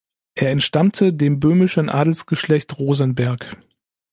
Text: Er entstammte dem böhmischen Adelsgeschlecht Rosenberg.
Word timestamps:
Er 0.33 0.49
entstammte 0.49 1.13
dem 1.13 1.39
böhmischen 1.39 1.87
Adelsgeschlecht 1.87 2.79
Rosenberg. 2.79 3.55